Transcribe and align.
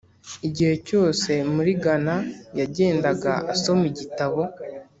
igihe 0.47 0.75
cyose 0.87 1.31
muri 1.55 1.71
Gana 1.83 2.15
yagendaga 2.59 3.33
asoma 3.53 3.83
igitabo. 3.91 4.41